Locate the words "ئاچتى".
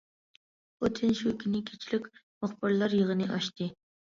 3.37-3.71